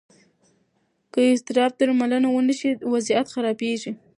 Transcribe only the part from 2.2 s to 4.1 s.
ونه شي، وضعیت خرابېږي.